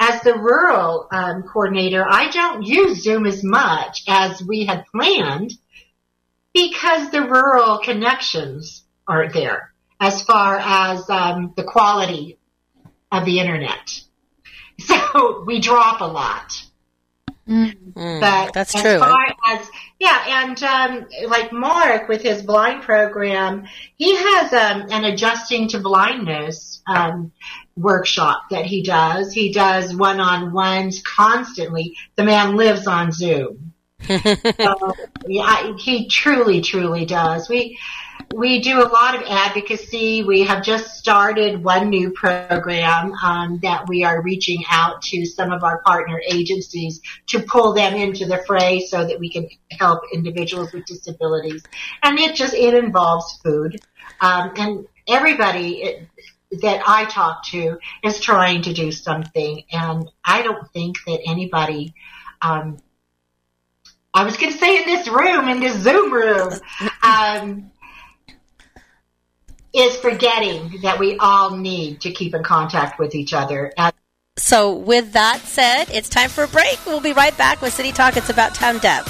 [0.01, 5.53] As the rural um, coordinator, I don't use Zoom as much as we had planned
[6.53, 12.39] because the rural connections aren't there as far as um, the quality
[13.11, 14.01] of the internet.
[14.81, 16.53] So we drop a lot.
[17.49, 18.99] Mm, But that's as true.
[18.99, 19.69] far as
[19.99, 23.67] yeah, and um, like Mark with his blind program,
[23.97, 27.33] he has um, an adjusting to blindness um,
[27.77, 29.33] workshop that he does.
[29.33, 31.97] He does one on ones constantly.
[32.17, 33.73] The man lives on Zoom.
[34.07, 34.95] so,
[35.27, 37.49] yeah, he truly, truly does.
[37.49, 37.79] We
[38.35, 40.23] we do a lot of advocacy.
[40.23, 45.51] We have just started one new program um, that we are reaching out to some
[45.51, 50.03] of our partner agencies to pull them into the fray so that we can help
[50.13, 51.63] individuals with disabilities.
[52.03, 53.81] And it just it involves food,
[54.21, 56.07] um, and everybody.
[56.63, 61.93] That I talk to is trying to do something, and I don't think that anybody
[62.41, 62.79] um,
[64.15, 66.53] I was going to say in this room, in this Zoom room,
[67.03, 67.71] um,
[69.75, 73.73] is forgetting that we all need to keep in contact with each other.
[74.37, 76.79] So, with that said, it's time for a break.
[76.87, 78.17] We'll be right back with City Talk.
[78.17, 79.05] It's about Town Deb.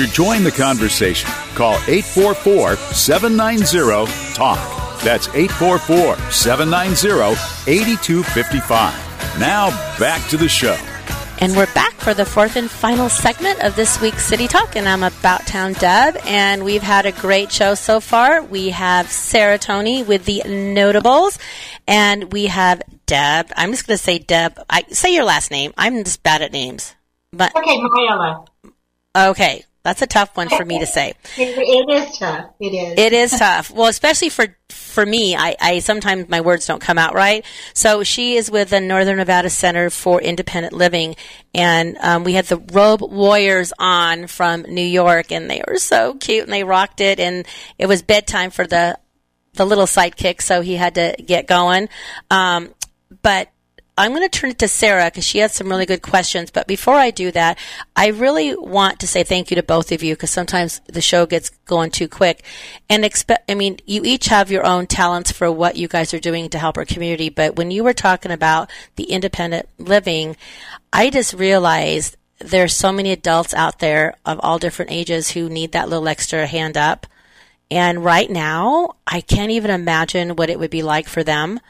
[0.00, 4.58] To join the conversation, call 844 790 TALK.
[5.02, 9.38] That's 844 790 8255.
[9.38, 10.78] Now back to the show.
[11.40, 14.88] And we're back for the fourth and final segment of this week's City Talk, and
[14.88, 18.42] I'm About Town Deb, and we've had a great show so far.
[18.42, 21.38] We have Sarah Tony with the Notables,
[21.86, 23.52] and we have Deb.
[23.54, 24.58] I'm just going to say Deb.
[24.70, 25.74] I say your last name.
[25.76, 26.94] I'm just bad at names,
[27.34, 28.46] but okay, Marilla,
[29.14, 31.14] okay, that's a tough one for me to say.
[31.38, 32.50] it, is tough.
[32.60, 32.98] It is.
[32.98, 33.70] It is tough.
[33.70, 37.44] Well, especially for for me, I, I sometimes my words don't come out right.
[37.72, 41.16] So she is with the Northern Nevada Center for Independent Living,
[41.54, 46.14] and um, we had the Robe Warriors on from New York, and they were so
[46.14, 47.46] cute and they rocked it, and
[47.78, 48.98] it was bedtime for the
[49.54, 51.88] the little sidekick, so he had to get going.
[52.30, 52.74] Um,
[53.22, 53.48] but
[54.00, 56.50] I'm going to turn it to Sarah because she has some really good questions.
[56.50, 57.58] But before I do that,
[57.94, 61.26] I really want to say thank you to both of you because sometimes the show
[61.26, 62.42] gets going too quick.
[62.88, 66.18] And expect, I mean, you each have your own talents for what you guys are
[66.18, 67.28] doing to help our community.
[67.28, 70.34] But when you were talking about the independent living,
[70.94, 75.72] I just realized there's so many adults out there of all different ages who need
[75.72, 77.06] that little extra hand up.
[77.70, 81.60] And right now, I can't even imagine what it would be like for them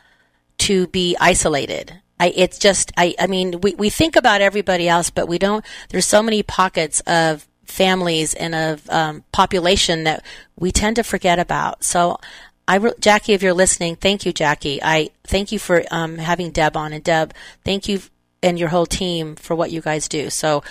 [0.58, 2.00] to be isolated.
[2.20, 5.64] I, it's just, I, I mean, we, we think about everybody else, but we don't,
[5.88, 10.22] there's so many pockets of families and of um, population that
[10.54, 11.82] we tend to forget about.
[11.82, 12.20] So,
[12.68, 14.80] I, Jackie, if you're listening, thank you, Jackie.
[14.82, 17.32] I thank you for um, having Deb on, and Deb,
[17.64, 18.00] thank you
[18.42, 20.28] and your whole team for what you guys do.
[20.28, 20.62] So,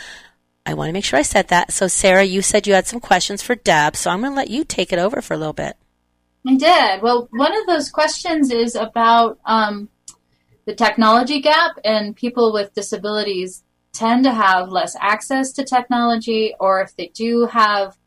[0.68, 1.74] I want to make sure I said that.
[1.74, 4.52] So, Sarah, you said you had some questions for Deb, so I'm going to let
[4.52, 5.76] you take it over for a little bit.
[6.48, 7.02] I did.
[7.02, 9.90] Well, one of those questions is about um,
[10.70, 16.80] the technology gap, and people with disabilities tend to have less access to technology, or
[16.80, 17.98] if they do have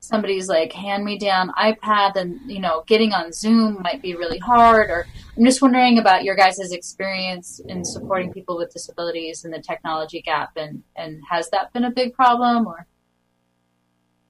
[0.00, 4.38] somebody's like hand me down iPad, then you know getting on Zoom might be really
[4.38, 4.90] hard.
[4.90, 9.60] Or I'm just wondering about your guys' experience in supporting people with disabilities and the
[9.60, 12.84] technology gap, and and has that been a big problem, or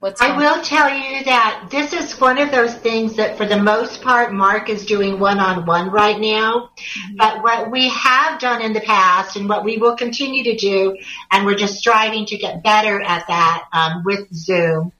[0.00, 3.60] what's I will tell you that this is one of those things that for the
[3.60, 6.70] most part Mark is doing one on one right now.
[7.16, 10.96] But what we have done in the past and what we will continue to do,
[11.30, 14.92] and we're just striving to get better at that um, with Zoom,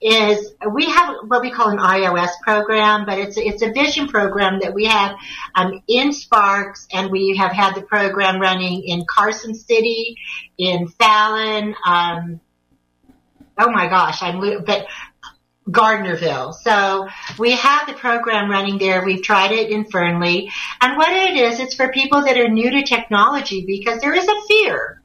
[0.00, 4.60] is we have what we call an iOS program, but it's it's a vision program
[4.60, 5.16] that we have
[5.54, 10.16] um, in Sparks, and we have had the program running in Carson City,
[10.56, 11.74] in Fallon.
[11.84, 12.40] Um,
[13.58, 14.86] oh my gosh, I'm but
[15.68, 16.54] Gardnerville.
[16.54, 19.04] So we have the program running there.
[19.04, 20.50] We've tried it in Fernley.
[20.80, 24.28] And what it is, it's for people that are new to technology because there is
[24.28, 25.02] a fear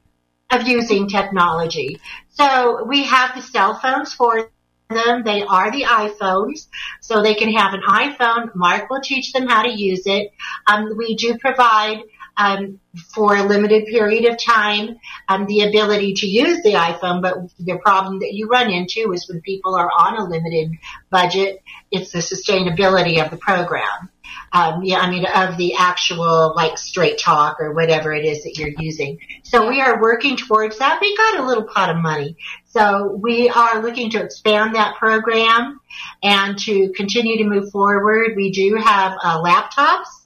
[0.52, 2.00] of using technology.
[2.30, 4.52] So we have the cell phones for
[4.90, 5.24] them.
[5.24, 6.68] They are the iPhones.
[7.00, 8.54] So they can have an iPhone.
[8.54, 10.32] Mark will teach them how to use it.
[10.68, 12.04] Um, we do provide
[12.42, 12.80] um,
[13.14, 14.98] for a limited period of time
[15.30, 19.30] um, the ability to use the iPhone, but the problem that you run into is
[19.30, 20.72] when people are on a limited
[21.10, 21.62] budget,
[21.92, 24.10] it's the sustainability of the program.
[24.54, 28.58] Um, yeah, I mean, of the actual like straight talk or whatever it is that
[28.58, 29.20] you're using.
[29.44, 31.00] So we are working towards that.
[31.00, 32.36] We got a little pot of money.
[32.66, 35.80] So we are looking to expand that program
[36.24, 38.34] and to continue to move forward.
[38.36, 40.21] We do have uh, laptops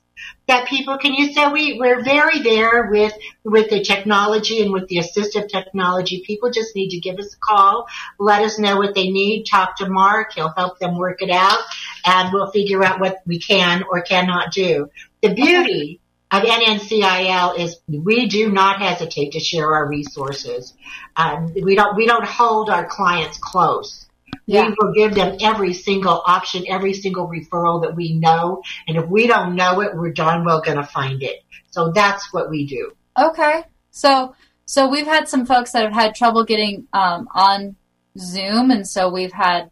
[0.48, 1.34] that people can use.
[1.34, 6.24] So we, we're very there with, with the technology and with the assistive technology.
[6.26, 7.88] People just need to give us a call,
[8.20, 11.60] let us know what they need, talk to Mark, he'll help them work it out,
[12.06, 14.90] and we'll figure out what we can or cannot do.
[15.22, 16.00] The beauty
[16.32, 20.74] of NNCIL is we do not hesitate to share our resources.
[21.16, 24.05] Um, we don't, we don't hold our clients close.
[24.48, 24.70] Yeah.
[24.70, 28.62] We will give them every single option, every single referral that we know.
[28.88, 31.44] And if we don't know it, we're darn well going to find it.
[31.72, 32.92] So that's what we do.
[33.18, 33.64] Okay.
[33.92, 34.36] So
[34.66, 37.76] so we've had some folks that have had trouble getting um, on
[38.18, 39.70] Zoom, and so we've had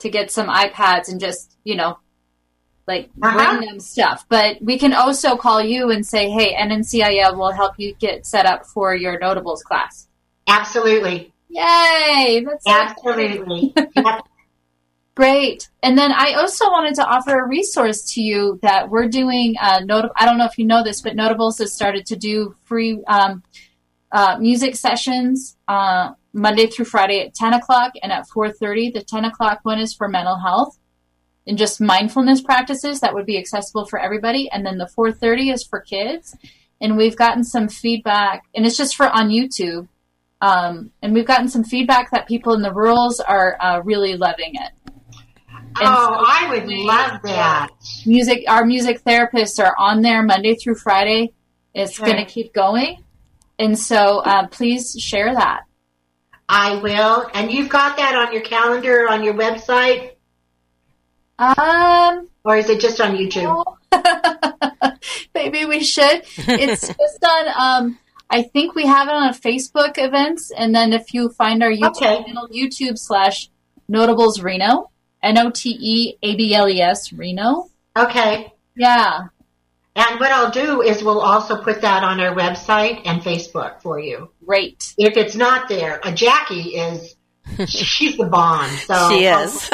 [0.00, 1.98] to get some iPads and just you know
[2.86, 3.56] like Uh-huh.
[3.58, 4.24] bring them stuff.
[4.28, 8.46] But we can also call you and say, hey, NNCIL will help you get set
[8.46, 10.08] up for your notables class.
[10.46, 11.32] Absolutely.
[11.48, 12.44] Yay!
[12.46, 13.72] That's Absolutely.
[13.96, 14.22] Yep.
[15.14, 15.68] Great.
[15.82, 19.56] And then I also wanted to offer a resource to you that we're doing.
[19.60, 22.54] Uh, not- I don't know if you know this, but Notables has started to do
[22.64, 23.42] free um,
[24.12, 28.92] uh, music sessions uh, Monday through Friday at 10 o'clock and at 4:30.
[28.94, 30.78] The 10 o'clock one is for mental health
[31.48, 34.48] and just mindfulness practices that would be accessible for everybody.
[34.50, 36.36] And then the 4:30 is for kids.
[36.80, 39.88] And we've gotten some feedback, and it's just for on YouTube.
[40.40, 44.52] Um, and we've gotten some feedback that people in the rurals are uh, really loving
[44.54, 44.72] it.
[45.80, 47.68] Oh, I would love that.
[48.06, 51.32] music our music therapists are on there monday through friday
[51.74, 52.06] it's Sure.
[52.06, 53.04] going to keep going
[53.60, 55.62] and so uh, please share that
[56.50, 57.28] I will.
[57.34, 60.12] And you've got that on your calendar on your website,
[61.38, 63.64] um or is it just on YouTube?
[65.34, 67.48] maybe we should it's just on
[67.84, 67.98] um
[68.30, 71.96] i think we have it on facebook events and then if you find our youtube
[71.96, 72.22] Okay.
[72.24, 73.48] channel youtube slash
[73.88, 78.52] notables reno N O T E A B L E S reno Okay.
[78.76, 79.26] yeah
[79.96, 83.98] And what I'll do is we'll also put that on our website and Facebook for
[83.98, 84.30] you.
[84.46, 87.16] great If it's not there, uh, Jackie is,
[87.66, 88.70] she's the bomb.
[88.86, 89.70] So she is.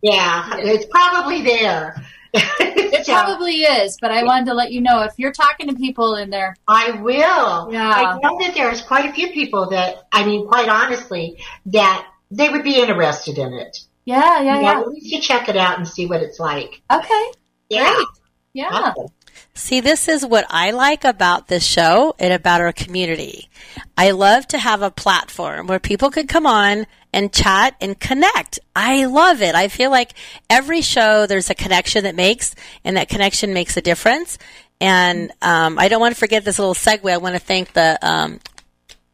[0.00, 1.96] Yeah, it's probably there.
[2.34, 5.74] It So, probably is but i wanted to let you know if you're talking to
[5.74, 7.72] people in there I will.
[7.72, 7.88] Yeah.
[7.90, 12.48] I know that there's quite a few people that, I mean, quite honestly, that they
[12.50, 13.78] would be interested in it.
[14.04, 16.38] yeah yeah You yeah know, at least to check it out and see what it's
[16.38, 16.82] like.
[16.90, 17.24] okay
[17.70, 17.94] Yeah.
[17.94, 18.06] Great.
[18.54, 18.68] Yeah.
[18.72, 19.08] Awesome.
[19.54, 23.48] See, this is what I like about this show and about our community.
[23.96, 28.58] I love to have a platform where people could come on and chat and connect.
[28.74, 29.54] I love it.
[29.54, 30.12] I feel like
[30.48, 32.54] every show there's a connection that makes,
[32.84, 34.38] and that connection makes a difference.
[34.80, 37.10] And um, I don't want to forget this little segue.
[37.10, 38.40] I want to thank the um,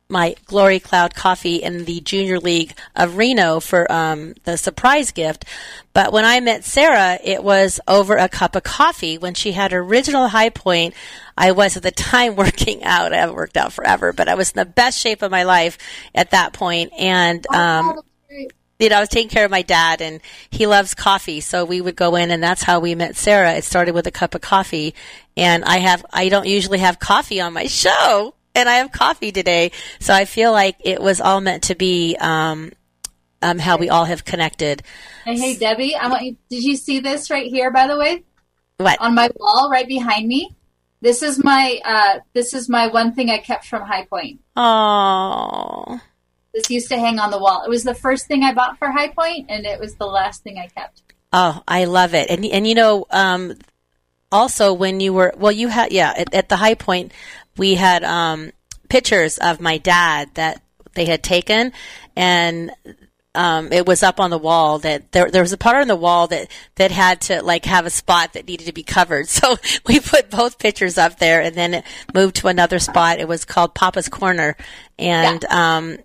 [0.08, 5.44] my Glory Cloud Coffee in the Junior League of Reno for um, the surprise gift.
[5.92, 9.16] But when I met Sarah, it was over a cup of coffee.
[9.16, 10.94] When she had her original high point,
[11.36, 13.12] I was at the time working out.
[13.12, 15.78] I haven't worked out forever, but I was in the best shape of my life
[16.14, 16.92] at that point.
[16.98, 18.00] And um,
[18.78, 21.40] you know, I was taking care of my dad and he loves coffee.
[21.40, 23.54] So we would go in and that's how we met Sarah.
[23.54, 24.94] It started with a cup of coffee
[25.36, 29.32] and I have, I don't usually have coffee on my show and I have coffee
[29.32, 29.72] today.
[30.00, 32.72] So I feel like it was all meant to be, um,
[33.42, 34.82] um, how we all have connected.
[35.24, 36.36] Hey, hey, Debbie, I want you.
[36.48, 37.70] Did you see this right here?
[37.70, 38.22] By the way,
[38.78, 39.00] What?
[39.00, 40.50] on my wall right behind me.
[41.00, 41.78] This is my.
[41.84, 44.40] Uh, this is my one thing I kept from High Point.
[44.56, 46.00] Oh,
[46.54, 47.62] This used to hang on the wall.
[47.66, 50.42] It was the first thing I bought for High Point, and it was the last
[50.42, 51.02] thing I kept.
[51.34, 52.30] oh, I love it.
[52.30, 53.58] And, and you know, um,
[54.32, 57.12] also when you were, well, you had, yeah, at, at the high point,
[57.56, 58.52] we had, um,
[58.88, 60.62] pictures of my dad that
[60.94, 61.72] they had taken
[62.16, 62.70] and,
[63.36, 65.96] um, it was up on the wall that there, there was a part on the
[65.96, 69.26] wall that, that had to like have a spot that needed to be covered.
[69.34, 71.84] So we put both pictures up there and then it
[72.14, 73.18] moved to another spot.
[73.18, 74.56] It was called Papa's Corner.
[74.98, 75.98] And, um,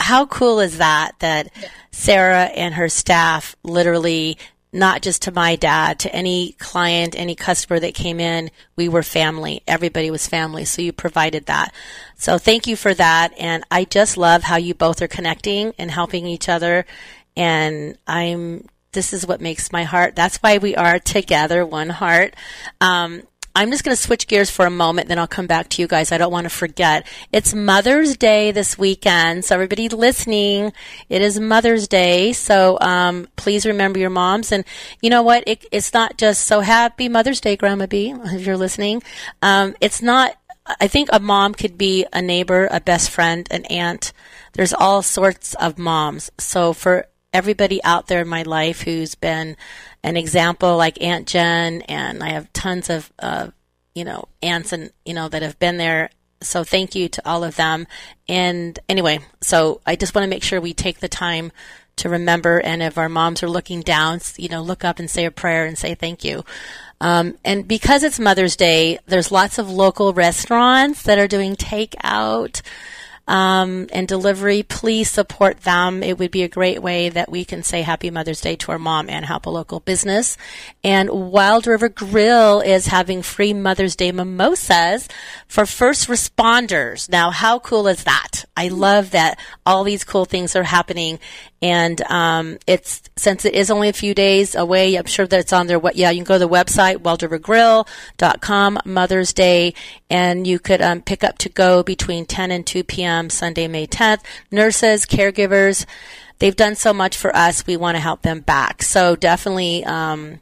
[0.00, 1.52] how cool is that that
[1.92, 4.38] Sarah and her staff literally
[4.72, 9.02] not just to my dad to any client any customer that came in we were
[9.02, 9.62] family.
[9.66, 11.74] Everybody was family so you provided that.
[12.16, 15.90] So thank you for that and I just love how you both are connecting and
[15.90, 16.86] helping each other
[17.36, 22.34] and I'm this is what makes my heart that's why we are together one heart.
[22.80, 23.22] Um,
[23.54, 25.88] I'm just going to switch gears for a moment, then I'll come back to you
[25.88, 26.12] guys.
[26.12, 27.06] I don't want to forget.
[27.32, 30.72] It's Mother's Day this weekend, so everybody listening,
[31.08, 32.32] it is Mother's Day.
[32.32, 34.52] So um, please remember your moms.
[34.52, 34.64] And
[35.02, 35.42] you know what?
[35.46, 39.02] It, it's not just so happy Mother's Day, Grandma B, if you're listening.
[39.42, 40.36] Um, it's not.
[40.80, 44.12] I think a mom could be a neighbor, a best friend, an aunt.
[44.52, 46.30] There's all sorts of moms.
[46.38, 49.56] So for everybody out there in my life who's been
[50.02, 53.48] an example like Aunt Jen, and I have tons of, uh,
[53.94, 56.10] you know, aunts and, you know, that have been there.
[56.42, 57.86] So thank you to all of them.
[58.28, 61.52] And anyway, so I just want to make sure we take the time
[61.96, 62.60] to remember.
[62.60, 65.66] And if our moms are looking down, you know, look up and say a prayer
[65.66, 66.44] and say thank you.
[67.00, 72.62] Um, and because it's Mother's Day, there's lots of local restaurants that are doing takeout
[73.30, 76.02] um, and delivery, please support them.
[76.02, 78.78] It would be a great way that we can say Happy Mother's Day to our
[78.78, 80.36] mom and help a local business.
[80.82, 85.08] And Wild River Grill is having free Mother's Day mimosas
[85.46, 87.08] for first responders.
[87.08, 88.44] Now, how cool is that?
[88.56, 91.20] I love that all these cool things are happening.
[91.62, 95.52] And um, it's since it is only a few days away, I'm sure that it's
[95.52, 95.80] on their.
[95.94, 99.74] Yeah, you can go to the website wildrivergrill.com Mother's Day,
[100.08, 103.28] and you could um, pick up to go between 10 and 2 p.m.
[103.28, 104.20] Sunday, May 10th.
[104.50, 105.84] Nurses, caregivers,
[106.38, 107.66] they've done so much for us.
[107.66, 108.82] We want to help them back.
[108.82, 109.84] So definitely.
[109.84, 110.38] Um,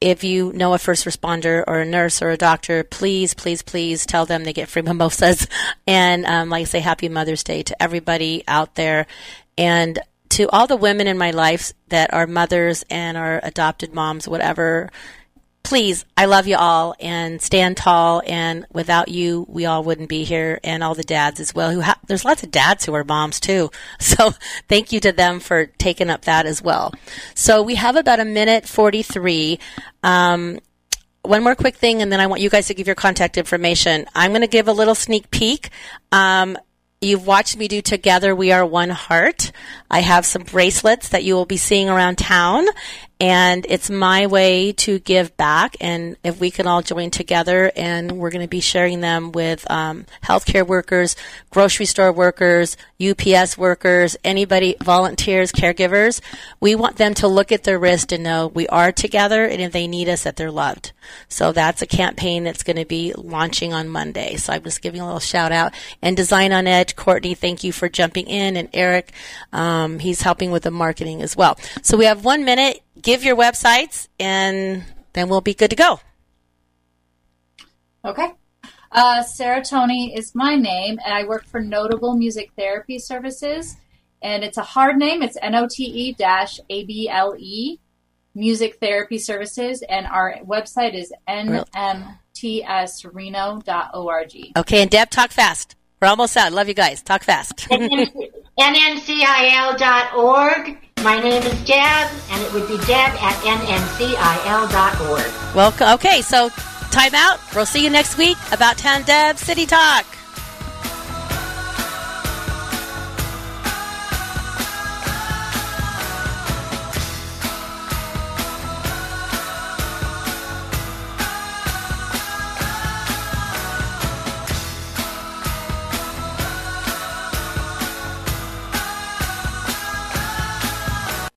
[0.00, 4.04] if you know a first responder or a nurse or a doctor, please, please, please
[4.04, 5.46] tell them they get free mimosas.
[5.86, 9.06] And um, like I say, happy Mother's Day to everybody out there.
[9.56, 9.98] And
[10.32, 14.90] to all the women in my life that are mothers and are adopted moms, whatever,
[15.62, 18.22] please, I love you all and stand tall.
[18.26, 20.58] And without you, we all wouldn't be here.
[20.64, 21.70] And all the dads as well.
[21.70, 23.70] Who ha- there's lots of dads who are moms too.
[24.00, 24.32] So
[24.68, 26.92] thank you to them for taking up that as well.
[27.34, 29.58] So we have about a minute 43.
[30.02, 30.58] Um,
[31.22, 34.06] one more quick thing, and then I want you guys to give your contact information.
[34.14, 35.70] I'm going to give a little sneak peek.
[36.10, 36.58] Um,
[37.02, 39.50] You've watched me do Together We Are One Heart.
[39.90, 42.64] I have some bracelets that you will be seeing around town,
[43.22, 45.76] and it's my way to give back.
[45.80, 49.70] And if we can all join together, and we're going to be sharing them with
[49.70, 51.14] um, healthcare workers,
[51.50, 56.20] grocery store workers, UPS workers, anybody, volunteers, caregivers.
[56.58, 59.70] We want them to look at their wrist and know we are together, and if
[59.70, 60.90] they need us, that they're loved.
[61.28, 64.34] So that's a campaign that's going to be launching on Monday.
[64.34, 65.74] So I'm just giving a little shout out.
[66.02, 69.12] And Design on Edge, Courtney, thank you for jumping in, and Eric,
[69.52, 71.56] um, he's helping with the marketing as well.
[71.82, 72.82] So we have one minute.
[73.00, 76.00] Give your websites, and then we'll be good to go.
[78.04, 78.32] Okay.
[78.90, 83.76] Uh, Sarah Tony is my name, and I work for Notable Music Therapy Services.
[84.20, 85.22] And it's a hard name.
[85.22, 87.78] It's N O T E dash A B L E
[88.34, 89.82] Music Therapy Services.
[89.88, 92.16] And our website is nmtsreno.org.
[94.56, 95.76] Okay, and Deb, talk fast.
[96.00, 96.52] We're almost out.
[96.52, 97.02] Love you guys.
[97.02, 97.68] Talk fast.
[98.58, 98.58] NNCIL.org.
[101.02, 105.54] My name is Deb, and it would be deb at NNCIL.org.
[105.54, 105.88] Welcome.
[105.94, 106.48] Okay, so
[106.92, 107.40] time out.
[107.54, 110.06] We'll see you next week About Town Deb City Talk.